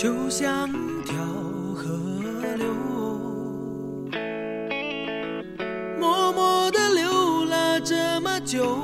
[0.00, 0.66] 就像
[1.04, 1.14] 条
[1.76, 1.84] 河
[2.56, 2.66] 流，
[5.98, 8.78] 默默地流了这么久，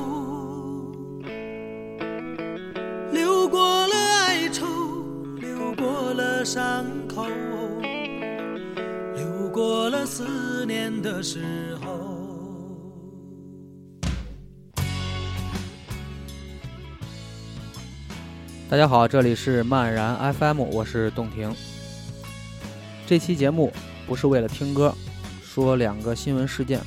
[3.12, 4.66] 流过了哀愁，
[5.40, 7.24] 流过了伤口，
[9.14, 11.40] 流过了思念的时
[18.68, 21.54] 大家好，这里是漫然 FM，我是洞庭。
[23.06, 23.72] 这期节目
[24.08, 24.92] 不是为了听歌，
[25.40, 26.80] 说两个新闻事件。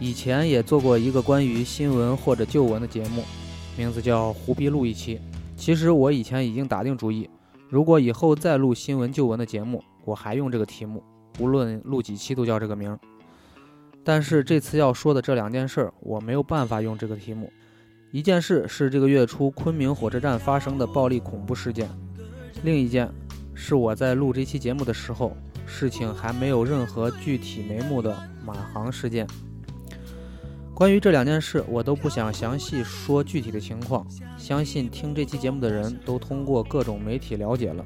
[0.00, 3.24] 以前也做过一个关于新闻或者旧闻的节目，
[3.76, 5.20] 名字叫“胡逼录一期”。
[5.54, 7.28] 其实我以前已经打定主意，
[7.68, 11.04] 如果以后再录新闻旧闻的节目，我还用这个题目，
[11.38, 12.98] 无论录几期都叫这个名。
[14.02, 17.52] 但是这次要说的这两件事儿，我没有办法用这个题目。
[18.10, 21.86] 一件事是这个月初昆明火车站发生的暴力恐怖事件，
[22.62, 23.06] 另一件
[23.54, 29.26] 是我在录这期节目的时候，事情还没有任何具体眉目的马航事件。
[30.74, 34.06] 关于这两件事，我都不想详细说具体的情况，
[34.38, 37.84] 相信听这期节目的人都通过各种媒体了解了，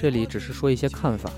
[0.00, 1.30] 这里只是说一些看法。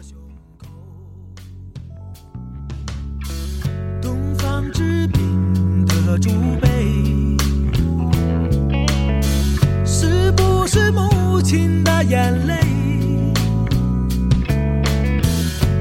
[12.03, 12.55] 眼泪？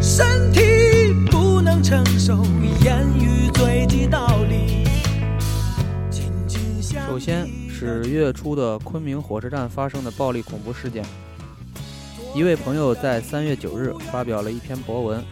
[0.02, 0.62] 身体
[1.30, 2.44] 不能承受
[2.84, 4.86] 言语堆积道理。
[6.10, 11.04] 紧紧首先是月初的昆明火车站发生的暴力恐怖事件。
[12.34, 15.24] 一位朋友在三月九日发表了一篇博文，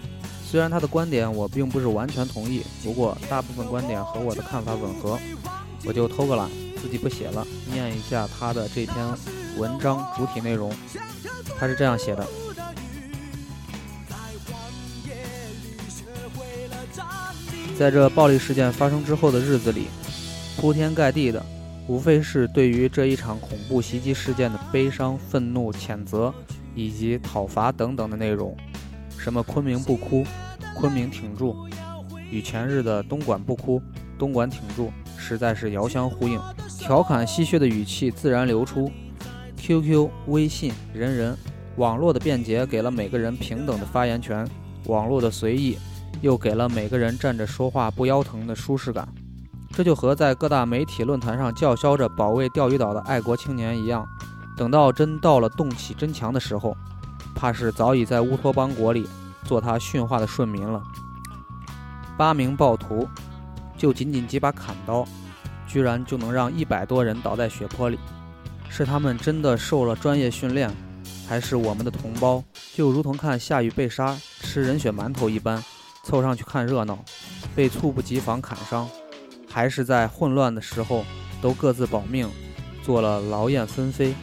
[0.46, 5.20] 虽然他的观点我并不是完全同意，不过大部分观点和我的看法吻合，
[5.86, 6.50] 我就偷个懒，
[6.82, 8.96] 自己不写了，念一下他的这篇
[9.58, 10.72] 文章主体内容。
[11.60, 12.28] 他是这样写的：
[17.78, 19.88] 在这暴力事件发生之后的日子里，
[20.58, 21.44] 铺天盖地的，
[21.88, 26.34] 无非是对于这一场恐怖袭击事件的悲伤、愤怒、谴责
[26.76, 28.56] 以及讨伐等等的内容。
[29.18, 30.26] 什么昆明不哭，
[30.76, 31.56] 昆明挺住，
[32.30, 33.82] 与前日的东莞不哭，
[34.18, 36.40] 东莞挺住，实在是遥相呼应。
[36.80, 38.92] 调侃戏谑的语气自然流出。
[39.66, 41.38] QQ、微信、人人，
[41.78, 44.46] 网络的便捷给了每个人平等的发言权，
[44.88, 45.78] 网络的随意
[46.20, 49.08] 又给了每个人站着说话不腰疼的舒适感。
[49.72, 54.06] 这就和在各大媒体论坛上叫嚣着保卫钓鱼岛的爱国青年一样，
[54.58, 56.76] 等到真到了动起真强的时候，
[57.34, 59.08] 怕是早已在乌托邦国里
[59.46, 60.84] 做他驯化的顺民了。
[62.18, 63.08] 八名暴徒，
[63.78, 65.08] 就仅仅几把砍刀，
[65.66, 67.98] 居然就能让一百多人倒在血泊里，
[68.76, 70.68] 是他们真的受了专业训练，
[71.30, 75.64] 还是我们的同胞就如同看夏雨被杀吃人血馒头一般，
[76.04, 76.98] 凑上去看热闹，
[77.56, 78.90] 被猝不及防砍伤？
[79.48, 81.06] 还是在混乱的时候
[81.40, 82.28] 都各自保命，
[82.82, 84.16] 做了劳燕分飞。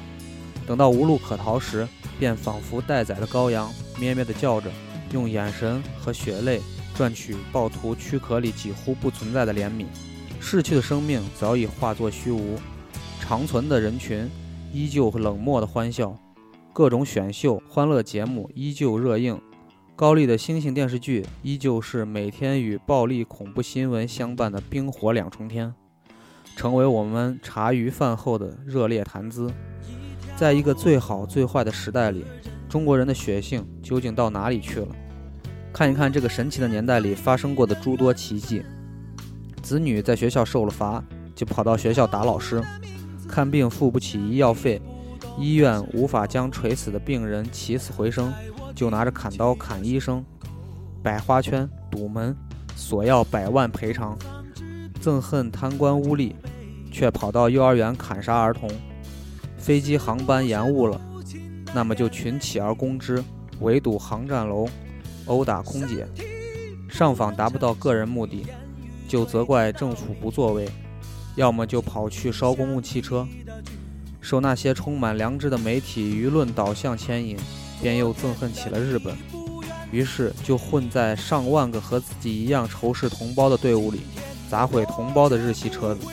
[0.67, 1.87] 等到无路可逃时，
[2.19, 4.69] 便仿佛待宰的羔羊，咩咩地叫着，
[5.13, 6.61] 用眼神和血泪
[6.97, 9.87] 赚取暴徒躯壳里几乎不存在的怜悯。
[10.41, 12.59] 逝去的生命早已化作虚无，
[13.21, 14.29] 长存的人群
[14.73, 16.17] 依旧冷漠的欢笑，
[16.73, 19.41] 各种选秀欢乐节目依旧热映。
[19.97, 25.75] 高丽的星星电视剧依旧是每天与暴力恐怖新闻相伴的冰火两重天，
[26.57, 29.53] 成为我们茶余饭后的热烈谈资。
[30.37, 32.25] 在一个最好最坏的时代里，
[32.69, 34.89] 中国人的血性究竟到哪里去了？
[35.73, 38.63] 看一看这个神奇的年代里发生过的诸多奇迹：
[39.63, 42.63] 子女在学校受了罚，就跑到学校打老师；
[43.31, 44.83] 看病付不起医药费，
[45.39, 48.33] 医院无法将垂死的病人起死回生。
[48.75, 50.25] 就拿着砍刀砍医生，
[51.03, 52.35] 摆花圈堵门，
[52.75, 54.17] 索要百万赔偿；
[55.03, 56.33] 憎恨贪官污吏，
[56.91, 58.71] 却跑到幼儿园砍杀儿童；
[59.59, 60.99] 飞机航班延误了，
[61.75, 63.23] 那么就群起而攻之，
[63.61, 64.67] 围堵航站楼，
[65.27, 66.07] 殴打空姐；
[66.89, 68.47] 上访达不到个人目的，
[69.09, 70.67] 就责怪政府不作为，
[71.41, 73.27] 要么就跑去烧公共汽车，
[74.21, 77.35] 受那些充满良知的媒体舆论导向牵引，
[77.81, 79.17] 便又憎恨起了日本。
[79.91, 84.03] 于是就混在上万个和自己一样仇视同胞的队伍里，
[84.51, 86.07] 砸毁同胞的日系车子，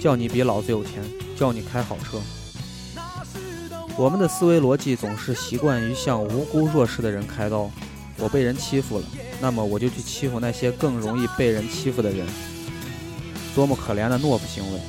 [0.00, 1.02] 叫你比老子有钱，
[1.36, 2.20] 叫你开好车。
[3.96, 7.68] 我们的思维逻辑总是习惯于向无辜弱势的人开刀。
[8.18, 9.04] 我被人欺负了，
[9.40, 12.24] 那么我就去欺负那些更容易被人欺负的人。
[13.54, 14.80] 多么可怜的懦夫行为！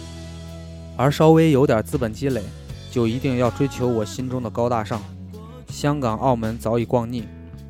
[0.98, 2.42] 而稍微有点资本积累，
[2.90, 5.02] 就一定要追求我心中的高大上。
[5.70, 7.28] 香港、澳门早已逛腻。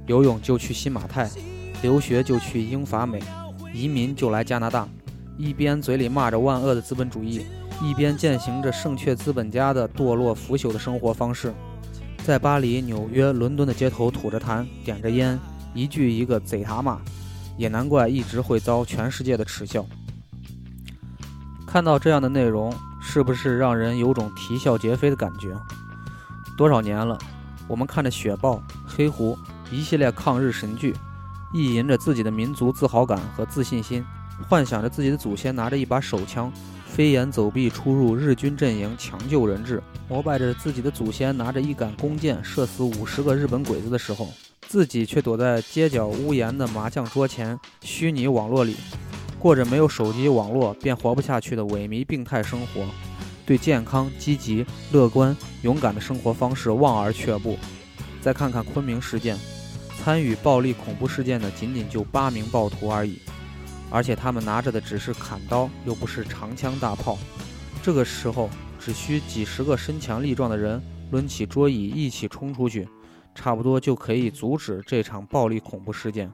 [0.08, 1.28] 游泳就去新马泰，
[1.82, 3.20] 留学就去英法美，
[3.74, 4.88] 移民就来加拿大。
[5.36, 7.42] 一边嘴里骂着万恶的资本主义，
[7.82, 11.52] 一边践行着胜却资本家的堕落腐朽的生活方式。
[12.24, 15.40] 在巴黎、纽约、伦敦的街头吐着痰，点着烟，
[15.74, 17.02] 一句一个贼他妈，
[17.58, 19.84] 也难怪一直会遭全世界的耻笑。
[21.76, 25.54] 看到这样的内容，是不是让人有种啼笑皆非的感觉？
[26.56, 27.18] 多少年了，
[27.68, 29.38] 我们看着雪豹、黑狐。
[29.70, 30.96] 一系列抗日神剧，
[31.52, 34.06] 意淫着自己的民族自豪感和自信心，
[34.48, 36.50] 幻想着自己的祖先拿着一把手枪，
[36.88, 44.30] 飞檐走壁出入日军阵营抢救人质，膜拜着自己的祖先拿着一杆弓箭射死五十个日本鬼子的时候，
[44.66, 48.78] 自己却躲在街角屋檐的麻将桌前，虚拟网络里，
[49.46, 52.84] 过着没有手机网络便活不下去的萎靡病态生活，
[53.46, 57.56] 对健康、积极、乐观、勇敢的生活方式望而却步。
[58.20, 59.38] 再看看昆明事件。
[60.00, 63.20] 参与暴力恐怖事件的仅仅就八名暴徒而已，
[63.92, 67.16] 而且他们拿着的只是砍刀，又不是长枪大炮。
[67.84, 68.50] 这个时候，
[68.80, 70.82] 只需几十个身强力壮的人
[71.12, 72.90] 抡起桌椅一起冲出去，
[73.36, 76.32] 差不多就可以阻止这场暴力恐怖事件。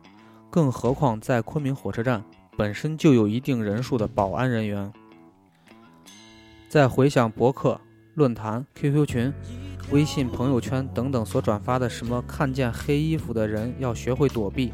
[0.49, 2.23] 更何况在昆明火车站
[2.57, 4.91] 本身就有一定人数的保安人员。
[6.69, 7.79] 再回想博客、
[8.15, 9.33] 论坛、QQ 群。
[9.91, 14.71] 微信朋友圈等等所转发的什么看见黑衣服的人要学会躲避，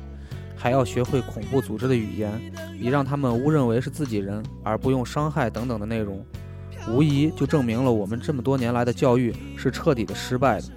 [0.56, 2.40] 还要学会恐怖组织的语言，
[2.80, 6.24] 以让他们误认为是自己人而不用伤害等等的内容，
[6.88, 10.68] 无疑就证明了我们这么多年来的教育是彻底的失败的。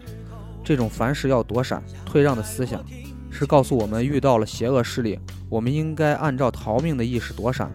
[0.64, 2.82] 这种凡事要躲闪、退让的思想，
[3.30, 5.18] 是告诉我们遇到了邪恶势力，
[5.50, 7.70] 我们应该按照逃命的意识躲闪，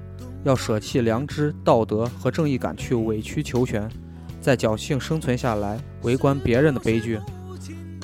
[0.46, 3.88] 要舍弃良知、道德和正义感去委曲求全。
[4.40, 7.20] 在侥幸生存下来，围观别人的悲剧，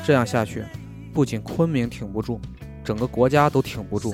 [0.03, 0.65] 这样下去，
[1.13, 2.41] 不仅昆明挺不住，
[2.83, 4.13] 整个国家都挺不住。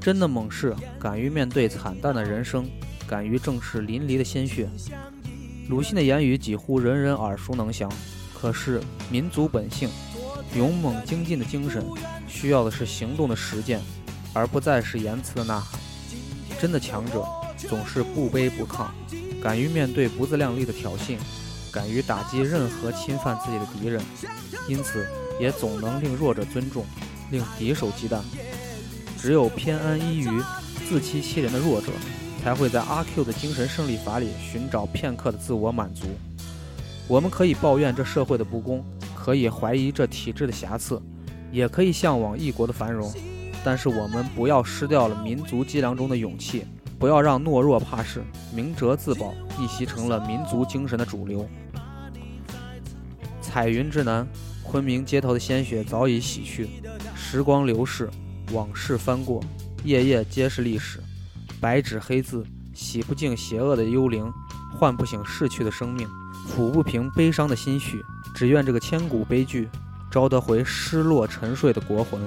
[0.00, 2.68] 真的猛士，敢于面对惨淡的人生，
[3.08, 4.68] 敢于正视淋漓的鲜血。
[5.68, 7.90] 鲁迅的言语几乎人人耳熟能详，
[8.38, 8.80] 可是
[9.10, 9.88] 民族本性，
[10.54, 11.82] 勇猛精进的精神，
[12.34, 13.80] 需要的是行动的实践，
[14.32, 15.80] 而不再是言辞的呐喊。
[16.60, 17.24] 真的强者，
[17.68, 18.86] 总是不卑不亢。
[19.40, 21.16] 敢于面对不自量力的挑衅，
[21.70, 24.02] 敢于打击任何侵犯自己的敌人，
[24.68, 25.06] 因此
[25.38, 26.84] 也总能令弱者尊重，
[27.30, 28.18] 令敌手忌惮。
[29.16, 30.30] 只有偏安一隅、
[30.88, 31.92] 自欺欺人的弱者，
[32.42, 36.06] 才会在阿 Q 的精神胜利法里寻找片刻的自我满足。
[37.06, 41.00] 我们可以抱怨这社会的不公，可以怀疑这体制的瑕疵，
[41.54, 43.10] 也可以向往异国的繁荣，
[43.64, 46.66] 但是我们不要失掉了民族脊梁中的勇气。
[46.98, 51.46] 不要让懦弱怕事、明哲自保逆袭成了民族精神的主流。
[53.42, 54.26] 彩云之南，
[54.62, 56.68] 昆明街头的鲜血早已洗去，
[57.14, 58.08] 时光流逝，
[58.52, 59.42] 往事翻过，
[59.84, 60.98] 页页皆是历史。
[61.60, 64.32] 白纸黑字，洗不净邪恶的幽灵，
[64.78, 66.08] 唤不醒逝去的生命，
[66.48, 68.02] 抚不平悲伤的心绪。
[68.34, 69.68] 只愿这个千古悲剧，
[70.14, 72.20] 招得回失落沉睡的国魂。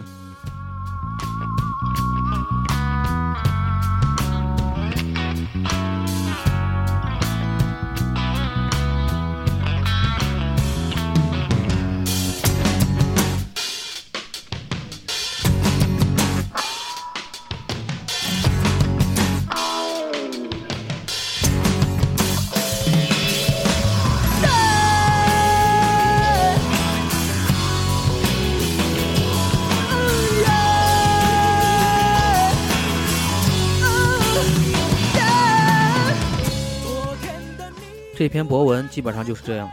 [38.17, 39.69] 这篇博文基本上就是这样，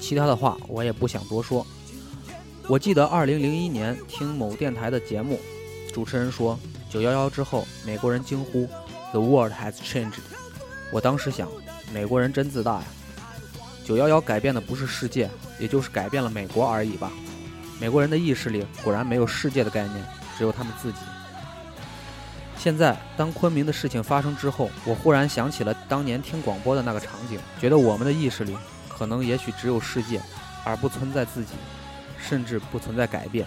[0.00, 1.66] 其他的话我也不想多说。
[2.66, 5.38] 我记得二零零一年听某电台的节目，
[5.92, 6.58] 主持人说
[6.88, 8.66] 九幺幺之后，美国人惊呼
[9.12, 10.20] “The world has changed”。
[10.90, 11.46] 我当时想，
[11.92, 12.84] 美国人真自大呀！
[13.84, 17.12] 九幺幺改变的不是世界，也就是改变了美国而已吧。
[17.78, 20.02] 美国人的意识里果然没有世界的概念，
[20.38, 20.98] 只有他们自己。
[22.58, 30.20] 现在，当昆明的事情发生之后，我忽然想起了当年听广播的那个场景，觉得我们的意识里，可能也许只有世界，
[30.64, 31.52] 而不存在自己，
[32.20, 33.46] 甚至不存在改变。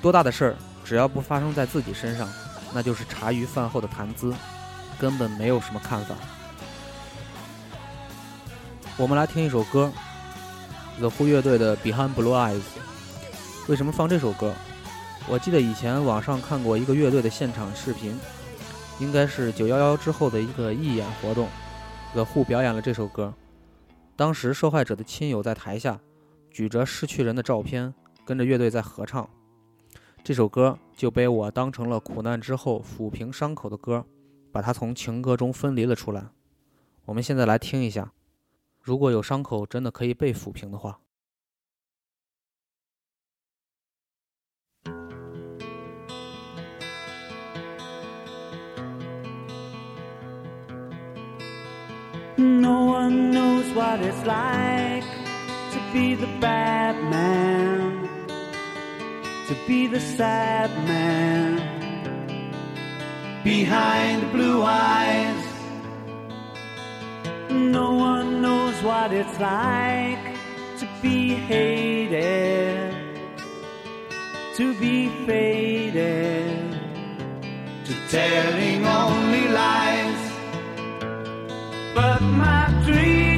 [0.00, 2.26] 多大的事儿，只要不发生在自己身上，
[2.72, 4.34] 那就是茶余饭后的谈资，
[4.98, 6.14] 根本没有什么看法。
[8.96, 9.92] 我们来听一首歌
[10.98, 12.56] ，The Who 乐队的《Behind Blue Eyes》。
[13.68, 14.54] 为什么放这首歌？
[15.32, 18.14] 我记得以前网上看过一个乐队的现场视频，
[19.00, 21.48] 应该是九幺幺之后的一个义演活动
[22.12, 23.32] ，The Who 表演了这首歌。
[24.14, 25.98] 当时受害者的亲友在台下
[26.50, 27.94] 举着失去人的照片，
[28.26, 29.26] 跟着乐队在合唱。
[30.22, 34.04] 这首歌就被我当成了苦难之后抚平伤口的歌，
[34.52, 36.26] 把它从情歌中分离了出来。
[37.06, 38.12] 我们现在来听一下，
[38.82, 40.98] 如果有伤口真的可以被抚平的话。
[52.42, 55.04] No one knows what it's like
[55.70, 58.08] to be the bad man,
[59.46, 61.60] to be the sad man
[63.44, 65.44] behind the blue eyes.
[67.48, 70.24] No one knows what it's like
[70.80, 72.92] to be hated,
[74.56, 76.72] to be faded,
[77.84, 80.11] to telling only lies.
[82.02, 83.31] But my dreams,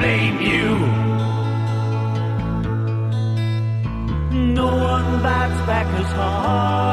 [0.00, 0.68] blame you.
[4.60, 6.89] No one bites back as hard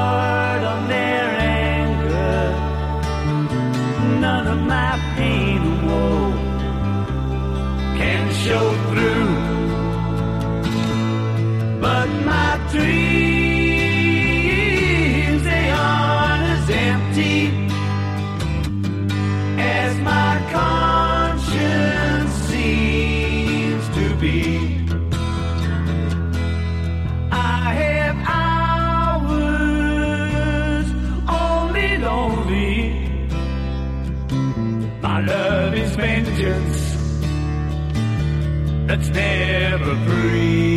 [35.17, 36.95] My love is vengeance
[38.88, 40.76] that's never free.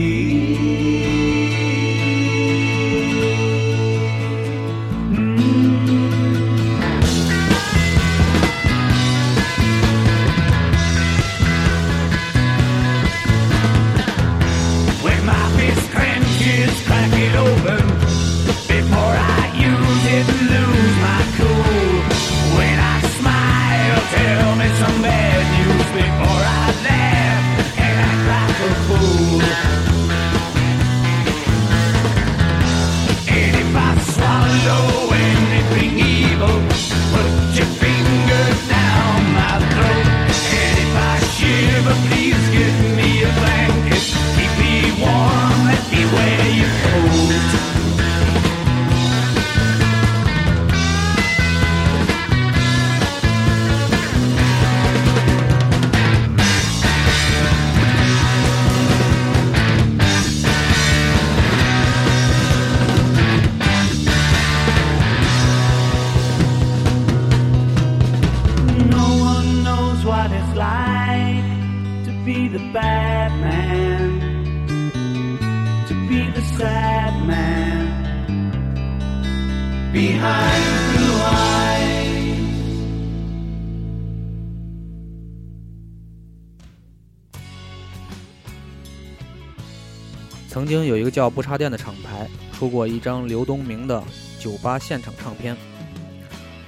[90.48, 94.00] 曾经有一个叫不插电的厂牌出过一张刘东明的
[94.38, 95.56] 酒吧现场唱片，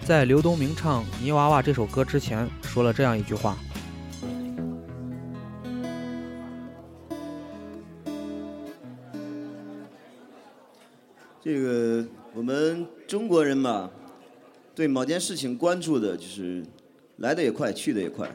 [0.05, 3.57] 在刘东明唱《泥娃娃》这首歌之前，说了这样一句话：
[11.41, 13.91] 这个我们中国人嘛，
[14.75, 16.65] 对某件事情关注的，就是
[17.19, 18.27] 来的也快，去的也快。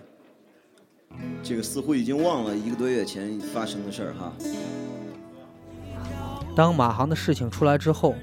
[1.42, 4.32] 这个似乎已经忘了一个多月前发生的事儿哈。
[6.56, 8.14] 当马航的事情出来之后，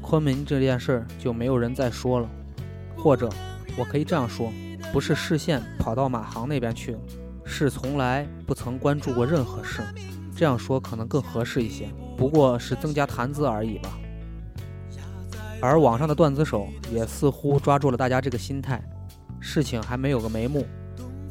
[0.00, 2.30] 昆明这件事儿就没有人再说了，
[2.96, 3.28] 或者
[3.76, 4.50] 我可以这样说，
[4.94, 6.98] 不是视线跑到马航那边去了，
[7.44, 9.82] 是从来不曾关注过任何事。
[10.34, 13.98] 这样说可能更合适一些，不过是增加谈资而已吧。
[15.60, 18.82] 而网上的段子手也似乎抓住了大家这个心态，
[19.40, 20.64] 事情还没有个眉目，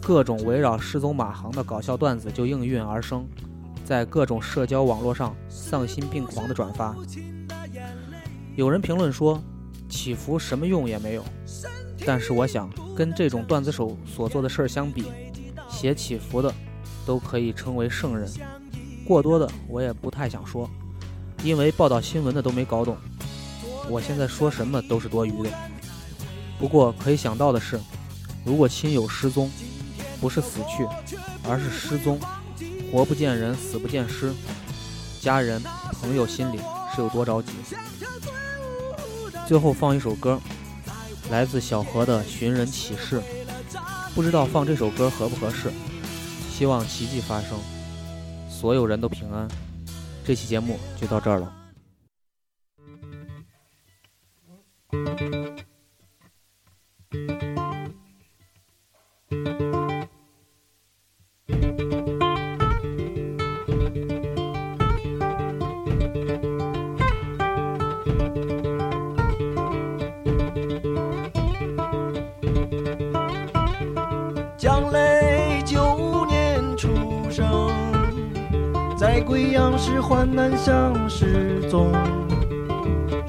[0.02, 3.26] 各种围绕失踪马航的搞笑段子就应运而生，
[3.86, 6.96] 在各种社交网络上丧心病狂的转发。
[8.56, 9.42] 有人评论说，
[9.88, 11.24] 祈福什么用也没有，
[12.06, 15.06] 但是我想跟这种段子手所做的事儿相比，
[15.70, 16.54] 写祈福的
[17.06, 18.30] 都可以称为圣人。
[19.06, 20.70] 过多的我也不太想说，
[21.44, 22.98] 因为报道新闻的都没搞懂。
[23.90, 25.50] 我现在说什么都是多余的。
[26.60, 27.80] 不过可以想到的是，
[28.44, 29.52] 如果亲友失踪，
[30.20, 30.88] 不是死去，
[31.48, 32.20] 而是失踪，
[32.92, 34.34] 活不见人，死不见尸，
[35.22, 35.62] 家人
[36.02, 36.58] 朋友心里
[36.96, 37.52] 是有多着急。
[39.48, 40.40] 最后放一首歌，
[41.30, 43.20] 来自小何的《寻人启事》，
[44.16, 45.72] 不知道放这首歌合不合适。
[46.52, 47.58] 希望奇迹发生。
[48.50, 49.48] 所有人都平安。
[50.26, 51.67] 这期节目就到这儿了。
[74.58, 76.88] 江雷九年出
[77.30, 77.70] 生，
[78.98, 81.92] 在贵阳市环南乡失踪。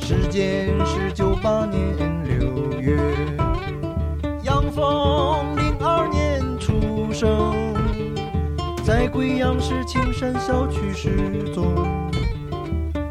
[0.09, 1.95] 时间是九八年
[2.25, 2.97] 六月。
[4.43, 7.55] 杨峰零二年出生，
[8.83, 11.75] 在贵阳市青山小区失踪。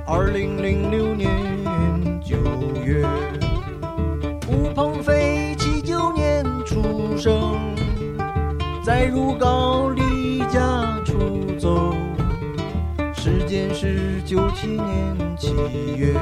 [0.08, 1.30] 二零零六年
[2.20, 2.36] 九
[2.84, 3.06] 月，
[4.48, 7.76] 吴鹏飞七九年出生。
[8.84, 11.94] 在如皋离家出走，
[13.14, 15.54] 时间是九七年七
[15.96, 16.16] 月。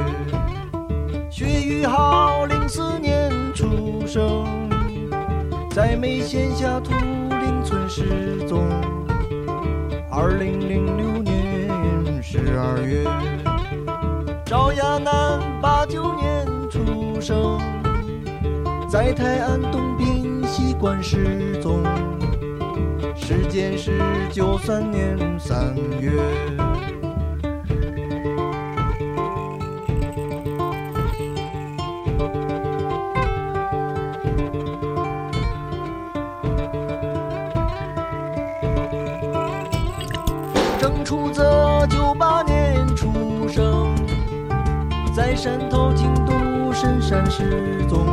[1.38, 4.70] 薛玉浩零四年出生，
[5.70, 8.64] 在眉县下土林村失踪。
[10.10, 13.04] 二零零六年十二月，
[14.46, 17.60] 赵亚楠八九年出生，
[18.90, 21.84] 在泰安东滨西关失踪。
[23.14, 24.00] 时间是
[24.32, 26.14] 九三年三月。
[40.80, 43.96] 郑楚泽九八年出生，
[45.16, 48.06] 在汕头京都深山失踪。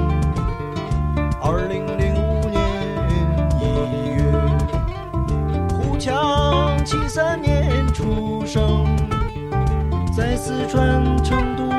[1.40, 2.60] 二零零五年
[3.60, 4.22] 一月。
[5.76, 8.86] 胡强七三年出生，
[10.16, 11.71] 在四川成都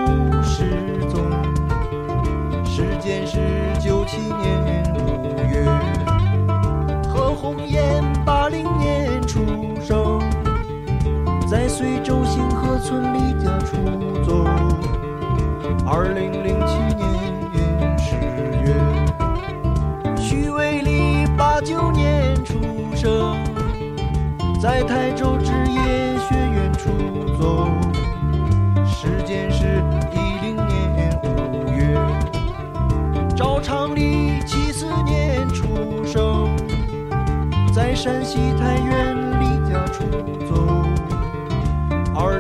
[12.79, 13.75] 村离家出
[14.23, 14.45] 走。
[15.86, 17.03] 二零零七年
[17.97, 18.15] 十
[18.63, 18.73] 月，
[20.17, 22.59] 徐伟丽八九年出
[22.95, 23.38] 生。
[24.62, 26.89] 在台州职业学院出
[27.38, 27.67] 走，
[28.86, 29.83] 时间是
[30.13, 31.97] 一零年五月。
[33.36, 35.65] 赵长礼七四年出
[36.05, 36.47] 生，
[37.75, 39.12] 在山西太原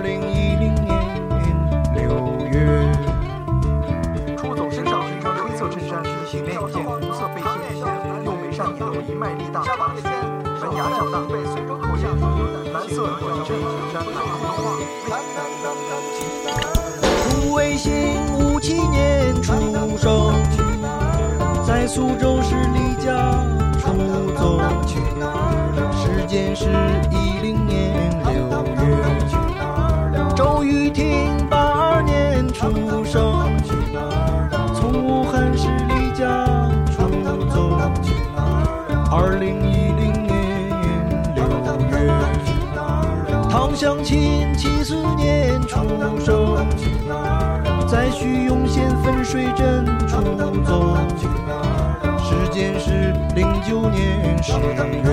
[0.03, 0.91] 零一零年
[1.95, 2.01] 六
[2.51, 2.91] 月，
[4.35, 6.09] 出走身上是一身黑色衬衫，里
[6.41, 7.79] 面一件红色背心，
[8.25, 12.09] 右眉上有一脉力大，门牙较大，口下
[12.73, 13.55] 蓝色短衬
[13.93, 14.03] 衫，
[17.29, 19.53] 胡伟新五七年出
[19.97, 20.33] 生，
[21.65, 23.31] 在苏州市离家
[23.79, 23.93] 出
[24.35, 24.59] 走，
[25.93, 26.67] 时间是
[27.09, 27.92] 一零年
[43.73, 43.75] 月。
[43.75, 45.79] 唐湘琴七四年出
[46.23, 46.55] 生，
[47.87, 50.21] 在徐永县分水镇出
[50.63, 50.95] 走，
[52.19, 55.09] 时间是零九年十月。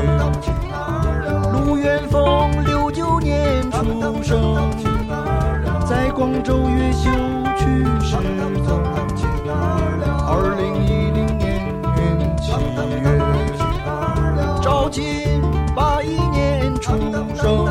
[1.55, 4.70] 陆远峰六九年出生，
[5.88, 7.09] 在广州越秀
[7.57, 7.64] 区
[8.03, 8.16] 失
[8.62, 8.79] 踪。
[10.29, 11.49] 二零一零年
[12.37, 12.53] 七
[13.01, 13.09] 月，
[14.61, 15.40] 赵琴
[15.75, 16.92] 八一年出
[17.35, 17.66] 生，